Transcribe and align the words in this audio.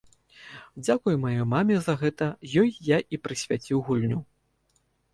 Дзякуй 0.85 1.15
маёй 1.25 1.45
маме 1.53 1.77
за 1.89 1.93
гэта, 2.03 2.31
ёй 2.65 2.75
я 2.91 2.97
і 3.15 3.23
прысвяціў 3.27 3.77
гульню. 3.91 4.19